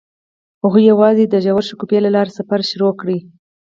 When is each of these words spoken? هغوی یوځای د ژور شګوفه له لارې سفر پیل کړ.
هغوی 0.63 0.83
یوځای 0.91 1.25
د 1.29 1.35
ژور 1.45 1.63
شګوفه 1.69 1.97
له 2.05 2.09
لارې 2.15 2.35
سفر 2.37 2.59
پیل 2.69 2.81
کړ. 2.99 3.07